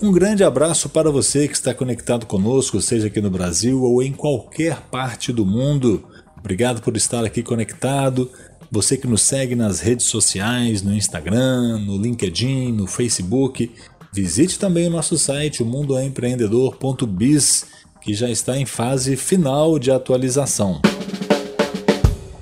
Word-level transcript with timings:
Um 0.00 0.12
grande 0.12 0.44
abraço 0.44 0.90
para 0.90 1.10
você 1.10 1.48
que 1.48 1.54
está 1.54 1.72
conectado 1.72 2.26
conosco, 2.26 2.80
seja 2.80 3.06
aqui 3.06 3.20
no 3.20 3.30
Brasil 3.30 3.82
ou 3.82 4.02
em 4.02 4.12
qualquer 4.12 4.82
parte 4.82 5.32
do 5.32 5.46
mundo. 5.46 6.04
Obrigado 6.38 6.82
por 6.82 6.94
estar 6.96 7.24
aqui 7.24 7.42
conectado. 7.42 8.30
Você 8.70 8.96
que 8.96 9.06
nos 9.06 9.22
segue 9.22 9.54
nas 9.56 9.80
redes 9.80 10.06
sociais, 10.06 10.82
no 10.82 10.92
Instagram, 10.92 11.78
no 11.78 11.96
LinkedIn, 11.96 12.72
no 12.72 12.86
Facebook. 12.86 13.72
Visite 14.12 14.58
também 14.58 14.86
o 14.86 14.90
nosso 14.90 15.16
site, 15.16 15.62
o 15.62 15.66
mundoempreendedor.biz 15.66 17.64
que 18.06 18.14
já 18.14 18.30
está 18.30 18.56
em 18.56 18.64
fase 18.64 19.16
final 19.16 19.80
de 19.80 19.90
atualização. 19.90 20.80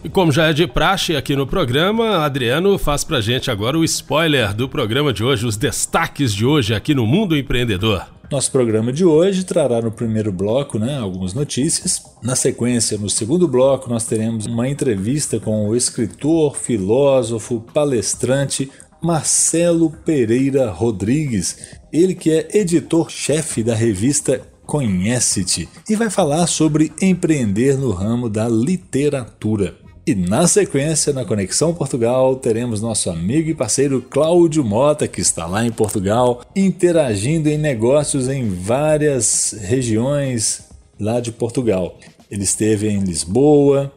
E 0.04 0.10
como 0.10 0.30
já 0.30 0.48
é 0.48 0.52
de 0.52 0.66
praxe 0.66 1.16
aqui 1.16 1.34
no 1.34 1.46
programa, 1.46 2.18
Adriano 2.18 2.76
faz 2.76 3.02
pra 3.02 3.22
gente 3.22 3.50
agora 3.50 3.78
o 3.78 3.82
spoiler 3.82 4.52
do 4.52 4.68
programa 4.68 5.10
de 5.10 5.24
hoje, 5.24 5.46
os 5.46 5.56
destaques 5.56 6.34
de 6.34 6.44
hoje 6.44 6.74
aqui 6.74 6.94
no 6.94 7.06
Mundo 7.06 7.34
Empreendedor. 7.34 8.06
Nosso 8.30 8.52
programa 8.52 8.92
de 8.92 9.06
hoje 9.06 9.42
trará 9.42 9.80
no 9.80 9.90
primeiro 9.90 10.30
bloco 10.30 10.78
né, 10.78 10.98
algumas 10.98 11.32
notícias. 11.32 12.02
Na 12.22 12.36
sequência, 12.36 12.98
no 12.98 13.08
segundo 13.08 13.48
bloco, 13.48 13.88
nós 13.88 14.04
teremos 14.04 14.44
uma 14.44 14.68
entrevista 14.68 15.40
com 15.40 15.66
o 15.66 15.74
escritor, 15.74 16.58
filósofo, 16.58 17.64
palestrante 17.72 18.70
Marcelo 19.02 19.90
Pereira 20.04 20.70
Rodrigues, 20.70 21.78
ele 21.90 22.14
que 22.14 22.30
é 22.30 22.48
editor-chefe 22.52 23.62
da 23.62 23.74
revista 23.74 24.42
Conhece-te 24.66 25.68
e 25.88 25.94
vai 25.94 26.10
falar 26.10 26.46
sobre 26.46 26.92
empreender 27.00 27.76
no 27.76 27.90
ramo 27.90 28.28
da 28.28 28.48
literatura. 28.48 29.76
E 30.06 30.14
na 30.14 30.46
sequência, 30.46 31.14
na 31.14 31.24
Conexão 31.24 31.72
Portugal, 31.72 32.36
teremos 32.36 32.82
nosso 32.82 33.08
amigo 33.08 33.48
e 33.48 33.54
parceiro 33.54 34.02
Cláudio 34.02 34.62
Mota, 34.62 35.08
que 35.08 35.20
está 35.20 35.46
lá 35.46 35.64
em 35.64 35.72
Portugal, 35.72 36.42
interagindo 36.54 37.48
em 37.48 37.56
negócios 37.56 38.28
em 38.28 38.46
várias 38.48 39.56
regiões 39.58 40.64
lá 41.00 41.20
de 41.20 41.32
Portugal. 41.32 41.98
Ele 42.30 42.42
esteve 42.42 42.88
em 42.88 43.00
Lisboa, 43.00 43.90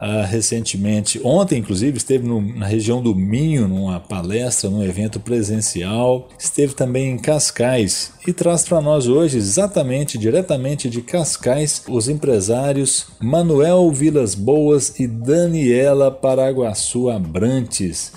ah, 0.00 0.24
recentemente, 0.24 1.20
ontem 1.24 1.58
inclusive, 1.58 1.96
esteve 1.96 2.26
no, 2.26 2.40
na 2.40 2.66
região 2.66 3.02
do 3.02 3.14
Minho, 3.14 3.68
numa 3.68 4.00
palestra, 4.00 4.68
num 4.68 4.82
evento 4.82 5.20
presencial. 5.20 6.28
Esteve 6.38 6.74
também 6.74 7.12
em 7.12 7.18
Cascais 7.18 8.12
e 8.26 8.32
traz 8.32 8.64
para 8.64 8.80
nós 8.80 9.06
hoje, 9.06 9.38
exatamente, 9.38 10.18
diretamente 10.18 10.90
de 10.90 11.00
Cascais, 11.00 11.82
os 11.88 12.08
empresários 12.08 13.06
Manuel 13.20 13.90
Vilas 13.90 14.34
Boas 14.34 14.98
e 14.98 15.06
Daniela 15.06 16.10
Paraguaçu 16.10 17.08
Abrantes. 17.08 18.12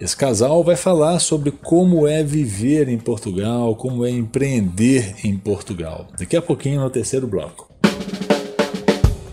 Esse 0.00 0.16
casal 0.16 0.62
vai 0.62 0.76
falar 0.76 1.18
sobre 1.18 1.50
como 1.50 2.06
é 2.06 2.22
viver 2.22 2.88
em 2.88 2.98
Portugal, 2.98 3.74
como 3.74 4.06
é 4.06 4.10
empreender 4.10 5.16
em 5.24 5.36
Portugal. 5.36 6.06
Daqui 6.16 6.36
a 6.36 6.42
pouquinho 6.42 6.80
no 6.80 6.88
terceiro 6.88 7.26
bloco. 7.26 7.67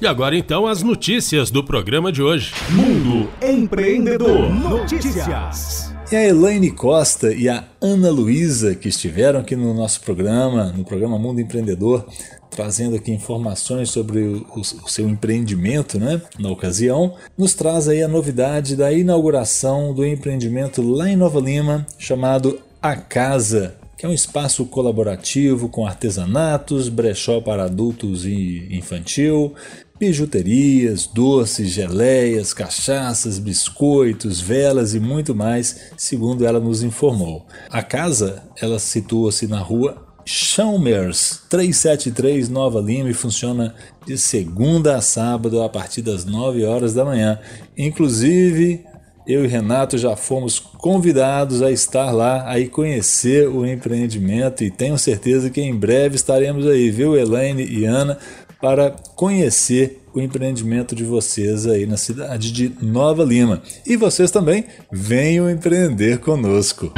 E 0.02 0.06
agora 0.06 0.36
então 0.36 0.68
as 0.68 0.84
notícias 0.84 1.50
do 1.50 1.64
programa 1.64 2.12
de 2.12 2.22
hoje. 2.22 2.54
Mundo 2.70 3.30
Empreendedor 3.42 4.54
Notícias. 4.54 5.94
E 6.12 6.16
a 6.16 6.28
Elaine 6.28 6.70
Costa 6.70 7.34
e 7.34 7.48
a 7.48 7.64
Ana 7.82 8.12
Luísa, 8.12 8.76
que 8.76 8.90
estiveram 8.90 9.40
aqui 9.40 9.56
no 9.56 9.74
nosso 9.74 10.02
programa, 10.02 10.66
no 10.76 10.84
programa 10.84 11.18
Mundo 11.18 11.40
Empreendedor, 11.40 12.06
trazendo 12.52 12.96
aqui 12.98 13.12
informações 13.12 13.90
sobre 13.90 14.20
o, 14.20 14.46
o, 14.54 14.60
o, 14.60 14.90
seu 14.90 15.08
empreendimento, 15.08 15.98
né? 15.98 16.22
Na 16.38 16.50
ocasião, 16.50 17.16
nos 17.38 17.54
traz 17.54 17.88
aí 17.88 18.04
a 18.04 18.08
novidade 18.08 18.76
da 18.76 18.92
inauguração 18.92 19.94
do 19.94 20.06
empreendimento 20.06 20.82
lá 20.82 21.10
em 21.10 21.16
Nova 21.16 21.40
Lima, 21.40 21.88
chamado 21.98 22.60
A 22.82 22.96
Casa, 22.96 23.76
que 23.98 24.06
é 24.06 24.10
um 24.10 24.14
espaço 24.14 24.66
colaborativo 24.66 25.70
com 25.70 25.88
artesanatos, 25.88 26.90
brechó 26.90 27.40
para 27.40 27.64
adultos 27.64 28.26
e 28.26 28.68
infantil, 28.72 29.56
bijuterias, 30.00 31.08
doces, 31.08 31.70
geleias, 31.70 32.54
cachaças, 32.54 33.40
biscoitos, 33.40 34.42
velas 34.42 34.94
e 34.94 35.00
muito 35.00 35.34
mais, 35.34 35.92
segundo 35.98 36.46
ela 36.46 36.60
nos 36.60 36.84
informou. 36.84 37.46
A 37.70 37.82
casa, 37.82 38.44
ela 38.62 38.78
situa-se 38.78 39.48
na 39.48 39.60
rua 39.60 40.06
Chalmers 40.26 41.44
373 41.50 42.50
Nova 42.50 42.82
Lima 42.82 43.10
e 43.10 43.14
funciona 43.14 43.76
de 44.06 44.18
segunda 44.18 44.98
a 44.98 45.02
sábado 45.02 45.62
a 45.62 45.70
partir 45.70 46.02
das 46.02 46.26
9 46.26 46.66
horas 46.66 46.94
da 46.94 47.06
manhã. 47.06 47.40
Inclusive, 47.78 48.84
eu 49.28 49.46
e 49.46 49.48
Renato 49.48 49.98
já 49.98 50.16
fomos 50.16 50.60
convidados 50.60 51.62
a 51.62 51.72
estar 51.72 52.12
lá, 52.12 52.52
a 52.52 52.68
conhecer 52.68 53.48
o 53.48 53.66
empreendimento 53.66 54.64
e 54.64 54.70
tenho 54.70 54.98
certeza 54.98 55.50
que 55.50 55.62
em 55.62 55.76
breve 55.76 56.16
estaremos 56.16 56.66
aí, 56.68 56.92
viu, 56.92 57.18
Elaine 57.18 57.64
e 57.64 57.86
Ana, 57.86 58.18
para 58.66 58.96
conhecer 59.16 60.02
o 60.12 60.20
empreendimento 60.20 60.96
de 60.96 61.04
vocês 61.04 61.68
aí 61.68 61.86
na 61.86 61.98
cidade 61.98 62.52
de 62.52 62.76
Nova 62.82 63.24
Lima. 63.24 63.62
E 63.86 63.96
vocês 63.96 64.32
também 64.32 64.64
venham 64.92 65.48
empreender 65.48 66.18
conosco. 66.18 66.92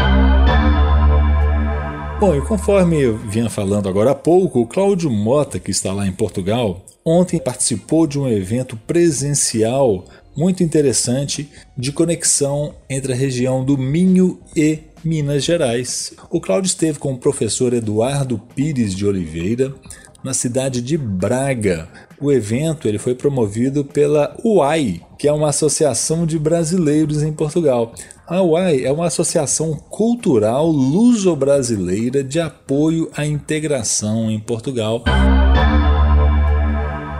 Bom, 2.21 2.33
e 2.33 2.41
conforme 2.41 3.01
eu 3.01 3.17
vinha 3.17 3.49
falando 3.49 3.89
agora 3.89 4.11
há 4.11 4.15
pouco, 4.15 4.61
o 4.61 4.65
Cláudio 4.65 5.11
Mota, 5.11 5.59
que 5.59 5.69
está 5.69 5.91
lá 5.91 6.07
em 6.07 6.11
Portugal, 6.13 6.85
ontem 7.03 7.37
participou 7.37 8.07
de 8.07 8.17
um 8.17 8.29
evento 8.29 8.77
presencial 8.87 10.05
muito 10.37 10.63
interessante 10.63 11.51
de 11.77 11.91
conexão 11.91 12.75
entre 12.89 13.11
a 13.11 13.15
região 13.15 13.65
do 13.65 13.77
Minho 13.77 14.39
e 14.55 14.79
Minas 15.03 15.43
Gerais. 15.43 16.13
O 16.29 16.39
Cláudio 16.39 16.67
esteve 16.67 16.97
com 16.97 17.13
o 17.13 17.17
professor 17.17 17.73
Eduardo 17.73 18.39
Pires 18.55 18.95
de 18.95 19.05
Oliveira 19.05 19.75
na 20.23 20.33
cidade 20.33 20.81
de 20.81 20.97
Braga. 20.97 21.87
O 22.19 22.31
evento 22.31 22.87
ele 22.87 22.97
foi 22.97 23.13
promovido 23.13 23.85
pela 23.85 24.35
UAI, 24.43 25.01
que 25.17 25.27
é 25.27 25.31
uma 25.31 25.49
associação 25.49 26.25
de 26.25 26.39
brasileiros 26.39 27.23
em 27.23 27.31
Portugal. 27.31 27.93
A 28.27 28.41
UAI 28.41 28.83
é 28.83 28.91
uma 28.91 29.07
associação 29.07 29.73
cultural 29.75 30.67
luso-brasileira 30.67 32.23
de 32.23 32.39
apoio 32.39 33.09
à 33.15 33.25
integração 33.25 34.29
em 34.29 34.39
Portugal. 34.39 35.03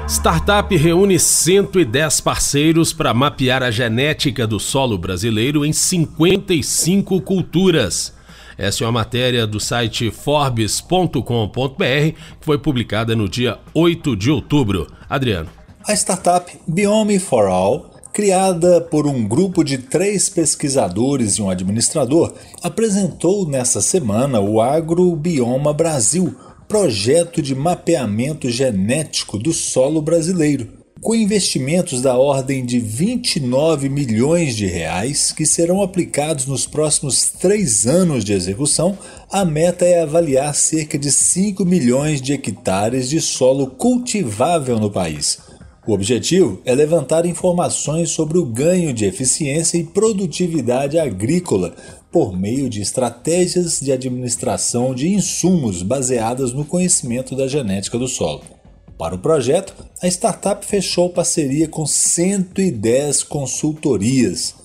Startup 0.10 0.76
reúne 0.76 1.20
110 1.20 2.22
parceiros 2.22 2.94
para 2.94 3.14
mapear 3.14 3.62
a 3.62 3.70
genética 3.70 4.48
do 4.48 4.58
solo 4.58 4.98
brasileiro 4.98 5.66
em 5.66 5.74
55 5.74 7.22
culturas. 7.22 8.17
Essa 8.58 8.84
é 8.84 8.88
uma 8.88 8.94
matéria 8.94 9.46
do 9.46 9.60
site 9.60 10.10
Forbes.com.br 10.10 11.22
que 11.80 12.16
foi 12.42 12.58
publicada 12.58 13.16
no 13.16 13.30
dia 13.30 13.60
8 13.74 14.16
de 14.16 14.32
outubro. 14.32 14.88
Adriano. 15.10 15.50
A 15.88 15.94
startup 15.94 16.52
Biome 16.68 17.20
for 17.20 17.46
All, 17.46 17.92
criada 18.12 18.82
por 18.82 19.06
um 19.06 19.28
grupo 19.28 19.64
de 19.64 19.78
três 19.78 20.28
pesquisadores 20.28 21.36
e 21.36 21.42
um 21.42 21.50
administrador, 21.50 22.34
apresentou 22.64 23.48
nesta 23.48 23.80
semana 23.80 24.40
o 24.40 24.60
Agrobioma 24.60 25.72
Brasil 25.72 26.36
projeto 26.68 27.42
de 27.42 27.56
mapeamento 27.56 28.50
genético 28.50 29.38
do 29.38 29.54
solo 29.54 30.02
brasileiro, 30.02 30.68
com 31.02 31.16
investimentos 31.16 32.02
da 32.02 32.18
ordem 32.18 32.66
de 32.66 32.80
29 32.80 33.90
milhões 33.90 34.56
de 34.56 34.66
reais 34.66 35.32
que 35.32 35.46
serão 35.46 35.82
aplicados 35.82 36.46
nos 36.46 36.66
próximos 36.66 37.30
três 37.30 37.86
anos 37.86 38.24
de 38.24 38.34
execução. 38.34 38.98
A 39.32 39.46
meta 39.46 39.86
é 39.86 40.02
avaliar 40.02 40.54
cerca 40.56 40.98
de 40.98 41.12
5 41.12 41.64
milhões 41.66 42.22
de 42.22 42.34
hectares 42.34 43.10
de 43.10 43.22
solo 43.22 43.68
cultivável 43.68 44.80
no 44.80 44.92
país. 44.92 45.40
O 45.88 45.94
objetivo 45.94 46.62
é 46.66 46.76
levantar 46.76 47.26
informações 47.26 48.10
sobre 48.10 48.38
o 48.38 48.46
ganho 48.46 48.94
de 48.94 49.06
eficiência 49.06 49.78
e 49.78 49.86
produtividade 49.86 51.00
agrícola 51.00 51.74
por 52.12 52.38
meio 52.38 52.70
de 52.70 52.82
estratégias 52.82 53.80
de 53.80 53.92
administração 53.94 54.94
de 54.94 55.08
insumos 55.08 55.84
baseadas 55.84 56.52
no 56.52 56.66
conhecimento 56.66 57.36
da 57.36 57.48
genética 57.48 57.98
do 57.98 58.08
solo. 58.08 58.57
Para 58.98 59.14
o 59.14 59.20
projeto, 59.20 59.76
a 60.02 60.08
startup 60.08 60.66
fechou 60.66 61.10
parceria 61.12 61.68
com 61.68 61.86
110 61.86 63.22
consultorias. 63.24 64.56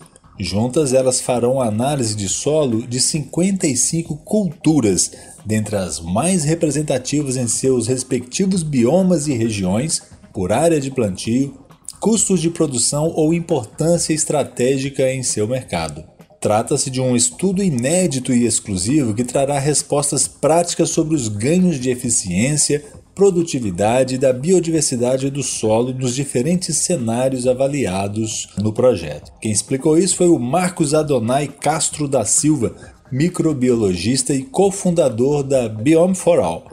Juntas, 0.41 0.95
elas 0.95 1.21
farão 1.21 1.61
análise 1.61 2.15
de 2.17 2.29
solo 2.29 2.87
de 2.87 2.99
55 2.99 4.17
culturas, 4.25 5.13
dentre 5.45 5.77
as 5.77 6.01
mais 6.01 6.45
representativas 6.45 7.37
em 7.37 7.47
seus 7.47 7.87
respectivos 7.87 8.63
biomas 8.63 9.27
e 9.27 9.35
regiões, 9.35 10.03
por 10.33 10.51
área 10.51 10.81
de 10.81 10.91
plantio, 10.91 11.59
custos 12.01 12.41
de 12.41 12.49
produção 12.49 13.13
ou 13.15 13.35
importância 13.35 14.15
estratégica 14.15 15.13
em 15.13 15.23
seu 15.23 15.47
mercado. 15.47 16.03
Trata-se 16.41 16.91
de 16.91 17.01
um 17.01 17.15
estudo 17.15 17.63
inédito 17.63 18.33
e 18.33 18.47
exclusivo 18.47 19.15
que 19.15 19.23
trará 19.23 19.59
respostas 19.61 20.27
práticas 20.27 20.89
sobre 20.89 21.15
os 21.15 21.29
ganhos 21.29 21.79
de 21.79 21.91
eficiência, 21.91 22.83
produtividade 23.15 24.15
e 24.15 24.19
da 24.19 24.33
biodiversidade 24.33 25.31
do 25.31 25.43
solo 25.43 25.93
nos 25.93 26.15
diferentes 26.15 26.77
cenários 26.79 27.47
avaliados 27.47 28.49
no 28.59 28.73
projeto. 28.73 29.33
Quem 29.41 29.53
explicou 29.53 29.99
isso 29.99 30.17
foi 30.17 30.29
o 30.29 30.39
Marcos 30.39 30.95
Adonai 30.95 31.49
Castro 31.49 32.09
da 32.09 32.25
Silva, 32.25 32.75
microbiologista 33.11 34.35
e 34.35 34.43
cofundador 34.43 35.43
da 35.43 35.69
Biome 35.69 36.15
for 36.15 36.39
All. 36.39 36.65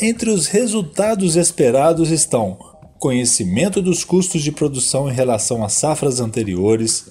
Entre 0.00 0.28
os 0.28 0.48
resultados 0.48 1.36
esperados 1.36 2.10
estão 2.10 2.58
conhecimento 2.98 3.82
dos 3.82 4.02
custos 4.02 4.42
de 4.42 4.50
produção 4.50 5.10
em 5.10 5.12
relação 5.12 5.62
às 5.62 5.74
safras 5.74 6.20
anteriores, 6.20 7.10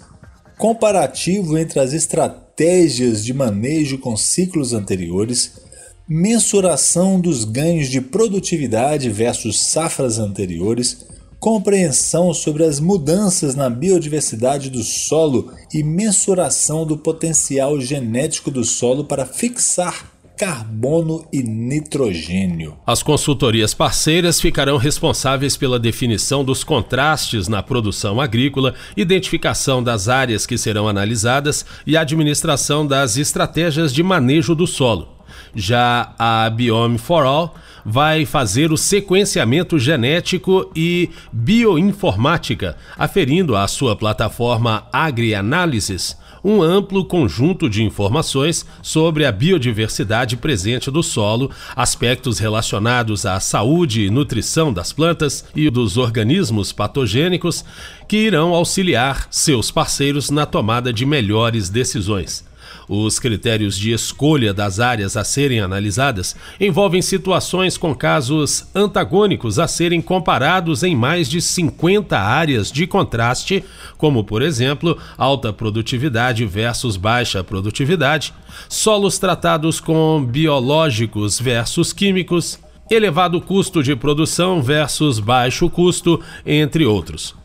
comparativo 0.57 1.57
entre 1.57 1.79
as 1.79 1.93
estratégias 1.93 3.23
de 3.23 3.33
manejo 3.33 3.97
com 3.99 4.17
ciclos 4.17 4.73
anteriores, 4.73 5.61
mensuração 6.07 7.19
dos 7.19 7.45
ganhos 7.45 7.87
de 7.89 8.01
produtividade 8.01 9.09
versus 9.09 9.59
safras 9.59 10.19
anteriores, 10.19 11.05
compreensão 11.39 12.33
sobre 12.33 12.63
as 12.63 12.79
mudanças 12.79 13.55
na 13.55 13.69
biodiversidade 13.69 14.69
do 14.69 14.83
solo 14.83 15.51
e 15.73 15.83
mensuração 15.83 16.85
do 16.85 16.97
potencial 16.97 17.79
genético 17.79 18.49
do 18.49 18.63
solo 18.63 19.05
para 19.05 19.25
fixar 19.25 20.13
carbono 20.37 21.25
e 21.31 21.43
nitrogênio. 21.43 22.75
As 22.85 23.03
consultorias 23.03 23.73
parceiras 23.73 24.41
ficarão 24.41 24.77
responsáveis 24.77 25.55
pela 25.55 25.79
definição 25.79 26.43
dos 26.43 26.63
contrastes 26.63 27.47
na 27.47 27.61
produção 27.61 28.19
agrícola, 28.19 28.73
identificação 28.97 29.81
das 29.81 30.09
áreas 30.09 30.45
que 30.45 30.57
serão 30.57 30.87
analisadas 30.87 31.65
e 31.85 31.95
administração 31.95 32.85
das 32.85 33.15
estratégias 33.15 33.93
de 33.93 34.01
manejo 34.01 34.55
do 34.55 34.65
solo. 34.65 35.22
Já 35.55 36.13
a 36.17 36.49
Biome 36.49 36.97
for 36.97 37.25
All 37.25 37.55
vai 37.85 38.25
fazer 38.25 38.71
o 38.71 38.77
sequenciamento 38.77 39.77
genético 39.77 40.71
e 40.75 41.09
bioinformática, 41.31 42.77
aferindo 42.97 43.55
à 43.55 43.67
sua 43.67 43.95
plataforma 43.95 44.85
AgriAnalysis 44.91 46.17
um 46.43 46.61
amplo 46.61 47.05
conjunto 47.05 47.69
de 47.69 47.83
informações 47.83 48.65
sobre 48.81 49.25
a 49.25 49.31
biodiversidade 49.31 50.35
presente 50.35 50.91
do 50.91 51.01
solo, 51.01 51.49
aspectos 51.75 52.37
relacionados 52.37 53.25
à 53.25 53.39
saúde 53.39 54.01
e 54.01 54.09
nutrição 54.09 54.73
das 54.73 54.91
plantas 54.91 55.45
e 55.55 55.69
dos 55.69 55.95
organismos 55.95 56.73
patogênicos 56.73 57.63
que 58.07 58.17
irão 58.17 58.53
auxiliar 58.53 59.27
seus 59.31 59.71
parceiros 59.71 60.29
na 60.29 60.45
tomada 60.45 60.91
de 60.91 61.05
melhores 61.05 61.69
decisões. 61.69 62.43
Os 62.87 63.19
critérios 63.19 63.77
de 63.77 63.91
escolha 63.91 64.53
das 64.53 64.79
áreas 64.79 65.15
a 65.15 65.23
serem 65.23 65.59
analisadas 65.59 66.35
envolvem 66.59 67.01
situações 67.01 67.77
com 67.77 67.95
casos 67.95 68.67
antagônicos 68.75 69.59
a 69.59 69.67
serem 69.67 70.01
comparados 70.01 70.83
em 70.83 70.95
mais 70.95 71.29
de 71.29 71.41
50 71.41 72.17
áreas 72.17 72.71
de 72.71 72.85
contraste, 72.85 73.63
como, 73.97 74.23
por 74.23 74.41
exemplo, 74.41 74.97
alta 75.17 75.53
produtividade 75.53 76.45
versus 76.45 76.97
baixa 76.97 77.43
produtividade, 77.43 78.33
solos 78.67 79.17
tratados 79.17 79.79
com 79.79 80.23
biológicos 80.23 81.39
versus 81.39 81.93
químicos, 81.93 82.59
elevado 82.89 83.39
custo 83.41 83.81
de 83.81 83.95
produção 83.95 84.61
versus 84.61 85.19
baixo 85.19 85.69
custo, 85.69 86.21
entre 86.45 86.85
outros. 86.85 87.42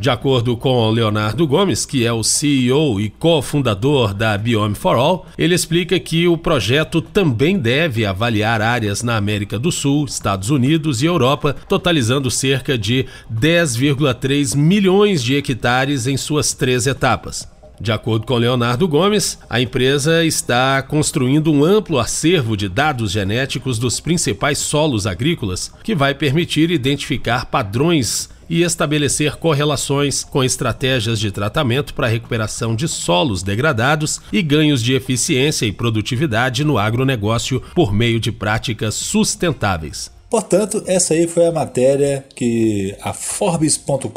De 0.00 0.08
acordo 0.08 0.56
com 0.56 0.88
Leonardo 0.90 1.44
Gomes, 1.44 1.84
que 1.84 2.06
é 2.06 2.12
o 2.12 2.22
CEO 2.22 3.00
e 3.00 3.10
cofundador 3.10 4.14
da 4.14 4.38
Biome 4.38 4.76
for 4.76 4.94
All, 4.94 5.26
ele 5.36 5.56
explica 5.56 5.98
que 5.98 6.28
o 6.28 6.38
projeto 6.38 7.02
também 7.02 7.58
deve 7.58 8.06
avaliar 8.06 8.62
áreas 8.62 9.02
na 9.02 9.16
América 9.16 9.58
do 9.58 9.72
Sul, 9.72 10.04
Estados 10.04 10.50
Unidos 10.50 11.02
e 11.02 11.06
Europa, 11.06 11.52
totalizando 11.68 12.30
cerca 12.30 12.78
de 12.78 13.06
10,3 13.28 14.56
milhões 14.56 15.20
de 15.20 15.34
hectares 15.34 16.06
em 16.06 16.16
suas 16.16 16.54
três 16.54 16.86
etapas. 16.86 17.48
De 17.80 17.90
acordo 17.90 18.24
com 18.24 18.36
Leonardo 18.36 18.86
Gomes, 18.86 19.36
a 19.50 19.60
empresa 19.60 20.24
está 20.24 20.80
construindo 20.80 21.50
um 21.50 21.64
amplo 21.64 21.98
acervo 21.98 22.56
de 22.56 22.68
dados 22.68 23.10
genéticos 23.10 23.80
dos 23.80 23.98
principais 23.98 24.58
solos 24.58 25.08
agrícolas 25.08 25.72
que 25.82 25.94
vai 25.94 26.14
permitir 26.14 26.70
identificar 26.70 27.46
padrões 27.46 28.28
e 28.48 28.62
estabelecer 28.62 29.36
correlações 29.36 30.24
com 30.24 30.42
estratégias 30.42 31.20
de 31.20 31.30
tratamento 31.30 31.94
para 31.94 32.08
recuperação 32.08 32.74
de 32.74 32.88
solos 32.88 33.42
degradados 33.42 34.20
e 34.32 34.42
ganhos 34.42 34.82
de 34.82 34.94
eficiência 34.94 35.66
e 35.66 35.72
produtividade 35.72 36.64
no 36.64 36.78
agronegócio 36.78 37.62
por 37.74 37.92
meio 37.92 38.20
de 38.20 38.32
práticas 38.32 38.94
sustentáveis. 38.94 40.10
Portanto, 40.30 40.82
essa 40.86 41.14
aí 41.14 41.26
foi 41.26 41.46
a 41.46 41.52
matéria 41.52 42.22
que 42.34 42.94
a 43.00 43.14
Forbes.com.br 43.14 44.10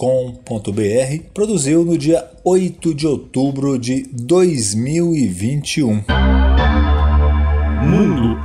produziu 1.33 1.85
no 1.85 1.97
dia 1.97 2.29
8 2.43 2.93
de 2.93 3.07
outubro 3.07 3.79
de 3.79 4.05
2021. 4.11 6.40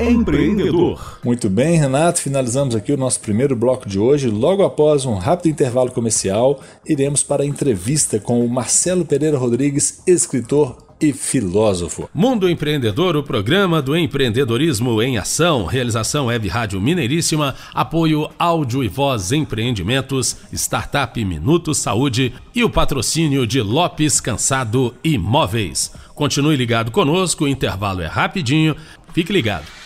Empreendedor. 0.00 1.18
Muito 1.24 1.48
bem, 1.48 1.78
Renato, 1.78 2.20
finalizamos 2.20 2.74
aqui 2.74 2.92
o 2.92 2.98
nosso 2.98 3.18
primeiro 3.20 3.56
bloco 3.56 3.88
de 3.88 3.98
hoje. 3.98 4.28
Logo 4.28 4.62
após 4.62 5.06
um 5.06 5.14
rápido 5.14 5.50
intervalo 5.50 5.90
comercial, 5.90 6.60
iremos 6.86 7.22
para 7.22 7.42
a 7.42 7.46
entrevista 7.46 8.20
com 8.20 8.44
o 8.44 8.48
Marcelo 8.48 9.06
Pereira 9.06 9.38
Rodrigues, 9.38 10.02
escritor 10.06 10.76
e 11.00 11.12
filósofo. 11.12 12.08
Mundo 12.12 12.48
Empreendedor, 12.48 13.16
o 13.16 13.22
programa 13.22 13.80
do 13.80 13.96
empreendedorismo 13.96 15.00
em 15.02 15.16
ação. 15.16 15.64
Realização 15.64 16.26
Web 16.26 16.46
Rádio 16.48 16.80
Mineiríssima, 16.80 17.54
apoio 17.72 18.28
áudio 18.38 18.84
e 18.84 18.88
voz 18.88 19.32
empreendimentos, 19.32 20.36
startup 20.52 21.22
Minuto 21.24 21.74
Saúde 21.74 22.34
e 22.54 22.62
o 22.62 22.70
patrocínio 22.70 23.46
de 23.46 23.62
Lopes 23.62 24.20
Cansado 24.20 24.94
Imóveis. 25.02 25.92
Continue 26.14 26.56
ligado 26.56 26.90
conosco, 26.90 27.44
o 27.44 27.48
intervalo 27.48 28.02
é 28.02 28.06
rapidinho. 28.06 28.76
Fique 29.12 29.32
ligado. 29.32 29.85